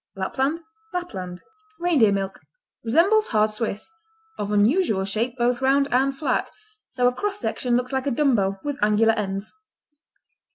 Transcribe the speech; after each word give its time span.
Lapland 0.15 0.61
Lapland 0.95 1.43
Reindeer 1.79 2.11
milk. 2.11 2.39
Resembles 2.83 3.27
hard 3.27 3.51
Swiss. 3.51 3.87
Of 4.39 4.51
unusual 4.51 5.05
shape, 5.05 5.37
both 5.37 5.61
round 5.61 5.87
and 5.93 6.17
flat, 6.17 6.49
so 6.89 7.07
a 7.07 7.13
cross 7.13 7.37
section 7.37 7.77
looks 7.77 7.91
like 7.93 8.07
a 8.07 8.11
dumbbell 8.11 8.59
with 8.63 8.79
angular 8.81 9.13
ends. 9.13 9.53